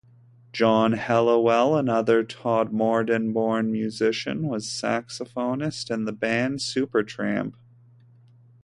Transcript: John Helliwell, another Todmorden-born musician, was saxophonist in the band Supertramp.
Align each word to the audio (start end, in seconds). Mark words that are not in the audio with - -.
John 0.51 0.93
Helliwell, 0.93 1.77
another 1.77 2.23
Todmorden-born 2.23 3.71
musician, 3.71 4.47
was 4.47 4.65
saxophonist 4.65 5.91
in 5.91 6.05
the 6.05 6.11
band 6.11 6.57
Supertramp. 6.57 7.53